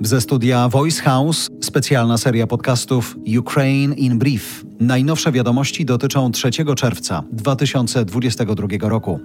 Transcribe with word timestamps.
Ze 0.00 0.20
studia 0.20 0.68
Voice 0.68 1.02
House 1.02 1.50
specjalna 1.60 2.18
seria 2.18 2.46
podcastów 2.46 3.16
Ukraine 3.38 3.94
in 3.94 4.18
Brief. 4.18 4.64
Najnowsze 4.80 5.32
wiadomości 5.32 5.84
dotyczą 5.84 6.32
3 6.32 6.50
czerwca 6.76 7.22
2022 7.32 8.88
roku. 8.88 9.20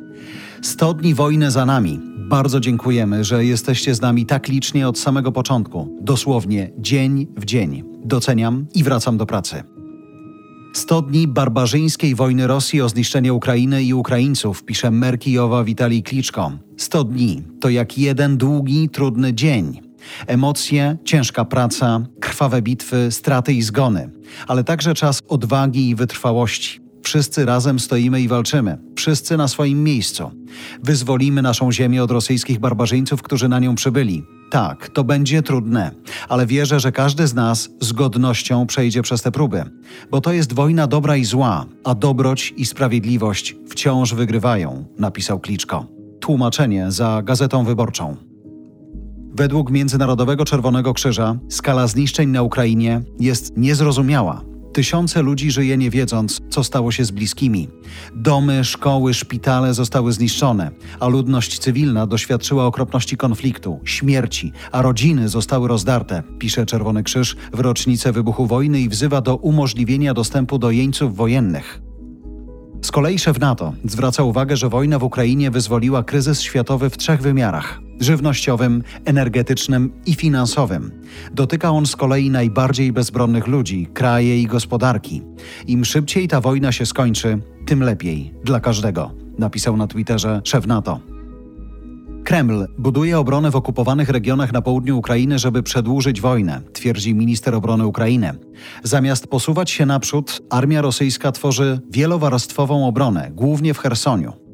100 0.61 0.93
dni 0.93 1.13
wojny 1.13 1.51
za 1.51 1.65
nami. 1.65 1.99
Bardzo 2.17 2.59
dziękujemy, 2.59 3.23
że 3.23 3.45
jesteście 3.45 3.95
z 3.95 4.01
nami 4.01 4.25
tak 4.25 4.47
licznie 4.47 4.87
od 4.87 4.99
samego 4.99 5.31
początku, 5.31 5.97
dosłownie 6.01 6.71
dzień 6.77 7.27
w 7.37 7.45
dzień. 7.45 7.83
Doceniam 8.05 8.65
i 8.75 8.83
wracam 8.83 9.17
do 9.17 9.25
pracy. 9.25 9.63
100 10.73 11.01
dni 11.01 11.27
barbarzyńskiej 11.27 12.15
wojny 12.15 12.47
Rosji 12.47 12.81
o 12.81 12.89
zniszczenie 12.89 13.33
Ukrainy 13.33 13.83
i 13.83 13.93
Ukraińców, 13.93 14.63
pisze 14.63 14.91
Merkijowa 14.91 15.63
Witalij 15.63 16.03
Kliczko. 16.03 16.51
100 16.77 17.03
dni 17.03 17.43
to 17.61 17.69
jak 17.69 17.97
jeden 17.97 18.37
długi, 18.37 18.89
trudny 18.89 19.33
dzień. 19.33 19.90
Emocje, 20.27 20.97
ciężka 21.05 21.45
praca, 21.45 22.01
krwawe 22.19 22.61
bitwy, 22.61 23.11
straty 23.11 23.53
i 23.53 23.61
zgony, 23.61 24.09
ale 24.47 24.63
także 24.63 24.93
czas 24.93 25.21
odwagi 25.27 25.89
i 25.89 25.95
wytrwałości. 25.95 26.81
Wszyscy 27.03 27.45
razem 27.45 27.79
stoimy 27.79 28.21
i 28.21 28.27
walczymy, 28.27 28.77
wszyscy 28.95 29.37
na 29.37 29.47
swoim 29.47 29.83
miejscu. 29.83 30.31
Wyzwolimy 30.83 31.41
naszą 31.41 31.71
ziemię 31.71 32.03
od 32.03 32.11
rosyjskich 32.11 32.59
barbarzyńców, 32.59 33.21
którzy 33.21 33.49
na 33.49 33.59
nią 33.59 33.75
przybyli. 33.75 34.23
Tak, 34.51 34.89
to 34.89 35.03
będzie 35.03 35.41
trudne, 35.41 35.91
ale 36.29 36.45
wierzę, 36.45 36.79
że 36.79 36.91
każdy 36.91 37.27
z 37.27 37.33
nas 37.33 37.69
z 37.79 37.91
godnością 37.93 38.65
przejdzie 38.65 39.01
przez 39.01 39.21
te 39.21 39.31
próby, 39.31 39.63
bo 40.11 40.21
to 40.21 40.33
jest 40.33 40.53
wojna 40.53 40.87
dobra 40.87 41.17
i 41.17 41.25
zła, 41.25 41.65
a 41.83 41.95
dobroć 41.95 42.53
i 42.57 42.65
sprawiedliwość 42.65 43.55
wciąż 43.69 44.13
wygrywają, 44.13 44.85
napisał 44.97 45.39
Kliczko. 45.39 45.85
Tłumaczenie 46.19 46.91
za 46.91 47.21
Gazetą 47.23 47.65
Wyborczą. 47.65 48.30
Według 49.41 49.71
Międzynarodowego 49.71 50.45
Czerwonego 50.45 50.93
Krzyża 50.93 51.37
skala 51.49 51.87
zniszczeń 51.87 52.29
na 52.29 52.41
Ukrainie 52.41 53.01
jest 53.19 53.57
niezrozumiała. 53.57 54.41
Tysiące 54.73 55.21
ludzi 55.21 55.51
żyje 55.51 55.77
nie 55.77 55.89
wiedząc, 55.89 56.41
co 56.49 56.63
stało 56.63 56.91
się 56.91 57.05
z 57.05 57.11
bliskimi. 57.11 57.69
Domy, 58.15 58.63
szkoły, 58.63 59.13
szpitale 59.13 59.73
zostały 59.73 60.13
zniszczone, 60.13 60.71
a 60.99 61.07
ludność 61.07 61.59
cywilna 61.59 62.07
doświadczyła 62.07 62.65
okropności 62.65 63.17
konfliktu, 63.17 63.79
śmierci, 63.83 64.51
a 64.71 64.81
rodziny 64.81 65.29
zostały 65.29 65.67
rozdarte, 65.67 66.23
pisze 66.39 66.65
Czerwony 66.65 67.03
Krzyż 67.03 67.35
w 67.53 67.59
rocznicę 67.59 68.11
wybuchu 68.11 68.47
wojny 68.47 68.81
i 68.81 68.89
wzywa 68.89 69.21
do 69.21 69.35
umożliwienia 69.35 70.13
dostępu 70.13 70.59
do 70.59 70.71
jeńców 70.71 71.15
wojennych. 71.15 71.81
Z 72.81 72.91
kolei 72.91 73.19
szef 73.19 73.39
NATO 73.39 73.73
zwraca 73.85 74.23
uwagę, 74.23 74.57
że 74.57 74.69
wojna 74.69 74.99
w 74.99 75.03
Ukrainie 75.03 75.51
wyzwoliła 75.51 76.03
kryzys 76.03 76.41
światowy 76.41 76.89
w 76.89 76.97
trzech 76.97 77.21
wymiarach 77.21 77.90
żywnościowym, 78.01 78.83
energetycznym 79.05 79.91
i 80.05 80.15
finansowym. 80.15 80.91
Dotyka 81.33 81.69
on 81.69 81.85
z 81.85 81.95
kolei 81.95 82.29
najbardziej 82.29 82.91
bezbronnych 82.91 83.47
ludzi, 83.47 83.87
kraje 83.93 84.41
i 84.41 84.47
gospodarki. 84.47 85.21
Im 85.67 85.85
szybciej 85.85 86.27
ta 86.27 86.41
wojna 86.41 86.71
się 86.71 86.85
skończy, 86.85 87.39
tym 87.65 87.83
lepiej 87.83 88.33
dla 88.43 88.59
każdego, 88.59 89.11
napisał 89.37 89.77
na 89.77 89.87
Twitterze 89.87 90.41
szef 90.43 90.67
NATO. 90.67 90.99
Kreml 92.23 92.67
buduje 92.77 93.19
obronę 93.19 93.51
w 93.51 93.55
okupowanych 93.55 94.09
regionach 94.09 94.53
na 94.53 94.61
południu 94.61 94.97
Ukrainy, 94.97 95.39
żeby 95.39 95.63
przedłużyć 95.63 96.21
wojnę, 96.21 96.61
twierdzi 96.73 97.15
minister 97.15 97.55
obrony 97.55 97.85
Ukrainy. 97.85 98.33
Zamiast 98.83 99.27
posuwać 99.27 99.71
się 99.71 99.85
naprzód, 99.85 100.41
armia 100.49 100.81
rosyjska 100.81 101.31
tworzy 101.31 101.79
wielowarstwową 101.89 102.87
obronę, 102.87 103.31
głównie 103.35 103.73
w 103.73 103.77
Chersoniu. 103.77 104.50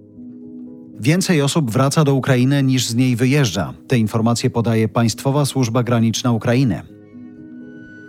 Więcej 0.99 1.41
osób 1.41 1.71
wraca 1.71 2.03
do 2.03 2.13
Ukrainy 2.13 2.63
niż 2.63 2.85
z 2.85 2.95
niej 2.95 3.15
wyjeżdża. 3.15 3.73
Te 3.87 3.97
informacje 3.97 4.49
podaje 4.49 4.87
Państwowa 4.87 5.45
Służba 5.45 5.83
Graniczna 5.83 6.31
Ukrainy. 6.31 6.81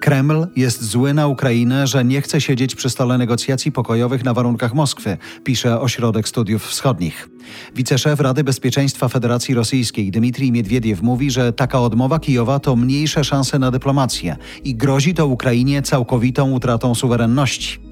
Kreml 0.01 0.47
jest 0.57 0.85
zły 0.85 1.15
na 1.15 1.27
Ukrainę, 1.27 1.87
że 1.87 2.05
nie 2.05 2.23
chce 2.23 2.41
siedzieć 2.41 2.75
przy 2.75 2.91
stole 2.91 3.19
negocjacji 3.19 3.73
pokojowych 3.73 4.25
na 4.25 4.35
warunkach 4.35 4.75
Moskwy, 4.75 5.17
pisze 5.45 5.81
Ośrodek 5.81 6.29
Studiów 6.29 6.67
Wschodnich. 6.67 7.29
Wiceszef 7.75 8.21
Rady 8.21 8.45
Bezpieczeństwa 8.45 9.09
Federacji 9.09 9.55
Rosyjskiej 9.55 10.11
Dmitrij 10.11 10.53
Miedwiediew 10.53 11.03
mówi, 11.03 11.31
że 11.31 11.53
taka 11.53 11.81
odmowa 11.81 12.19
Kijowa 12.19 12.59
to 12.59 12.77
mniejsze 12.77 13.25
szanse 13.25 13.59
na 13.59 13.71
dyplomację 13.71 14.37
i 14.65 14.75
grozi 14.75 15.15
to 15.15 15.27
Ukrainie 15.27 15.83
całkowitą 15.83 16.51
utratą 16.51 16.95
suwerenności. 16.95 17.88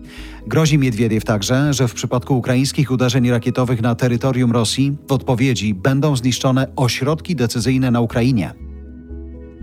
Grozi 0.46 0.78
Miedwiediew 0.78 1.24
także, 1.24 1.74
że 1.74 1.88
w 1.88 1.94
przypadku 1.94 2.38
ukraińskich 2.38 2.90
uderzeń 2.90 3.30
rakietowych 3.30 3.82
na 3.82 3.94
terytorium 3.94 4.52
Rosji 4.52 4.96
w 5.08 5.12
odpowiedzi 5.12 5.74
będą 5.74 6.16
zniszczone 6.16 6.68
ośrodki 6.76 7.36
decyzyjne 7.36 7.90
na 7.90 8.00
Ukrainie. 8.00 8.65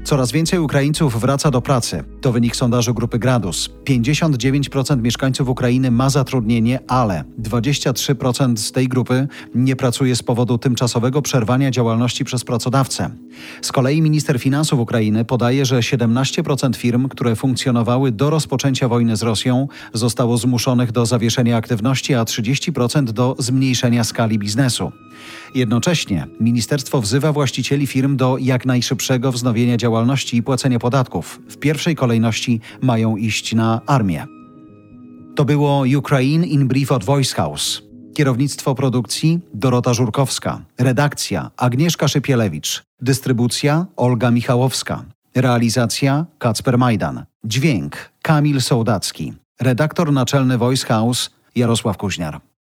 Coraz 0.03 0.31
więcej 0.31 0.59
Ukraińców 0.59 1.21
wraca 1.21 1.51
do 1.51 1.61
pracy. 1.61 2.03
To 2.21 2.31
wynik 2.31 2.55
sondażu 2.55 2.93
grupy 2.93 3.19
Gradus. 3.19 3.69
59% 3.85 5.01
mieszkańców 5.01 5.49
Ukrainy 5.49 5.91
ma 5.91 6.09
zatrudnienie, 6.09 6.79
ale 6.87 7.23
23% 7.41 8.57
z 8.57 8.71
tej 8.71 8.87
grupy 8.87 9.27
nie 9.55 9.75
pracuje 9.75 10.15
z 10.15 10.23
powodu 10.23 10.57
tymczasowego 10.57 11.21
przerwania 11.21 11.71
działalności 11.71 12.25
przez 12.25 12.43
pracodawcę. 12.43 13.09
Z 13.61 13.71
kolei 13.71 14.01
minister 14.01 14.39
finansów 14.39 14.79
Ukrainy 14.79 15.25
podaje, 15.25 15.65
że 15.65 15.79
17% 15.79 16.75
firm, 16.75 17.09
które 17.09 17.35
funkcjonowały 17.35 18.11
do 18.11 18.29
rozpoczęcia 18.29 18.87
wojny 18.87 19.15
z 19.15 19.23
Rosją, 19.23 19.67
zostało 19.93 20.37
zmuszonych 20.37 20.91
do 20.91 21.05
zawieszenia 21.05 21.57
aktywności, 21.57 22.13
a 22.15 22.23
30% 22.23 23.03
do 23.03 23.35
zmniejszenia 23.39 24.03
skali 24.03 24.39
biznesu. 24.39 24.91
Jednocześnie 25.55 26.27
ministerstwo 26.39 27.01
wzywa 27.01 27.33
właścicieli 27.33 27.87
firm 27.87 28.17
do 28.17 28.37
jak 28.37 28.65
najszybszego 28.65 29.31
wznowienia 29.31 29.77
działalności 29.77 30.37
i 30.37 30.43
płacenia 30.43 30.79
podatków. 30.79 31.39
W 31.49 31.57
pierwszej 31.57 31.95
kolejności 31.95 32.61
mają 32.81 33.17
iść 33.17 33.55
na 33.55 33.81
armię. 33.87 34.25
To 35.35 35.45
było 35.45 35.83
Ukraine 35.97 36.47
in 36.47 36.67
Brief 36.67 36.91
od 36.91 37.03
Voice 37.03 37.35
House. 37.35 37.81
Kierownictwo 38.13 38.75
produkcji 38.75 39.39
Dorota 39.53 39.93
Żurkowska. 39.93 40.61
Redakcja 40.79 41.51
Agnieszka 41.57 42.07
Szypielewicz. 42.07 42.83
Dystrybucja 43.01 43.85
Olga 43.95 44.31
Michałowska. 44.31 45.05
Realizacja 45.35 46.25
Kacper 46.39 46.77
Majdan. 46.77 47.25
Dźwięk 47.43 47.95
Kamil 48.21 48.61
Sołdacki. 48.61 49.33
Redaktor 49.61 50.11
naczelny 50.11 50.57
Voice 50.57 50.87
House 50.87 51.29
Jarosław 51.55 51.97
Kuźniar. 51.97 52.52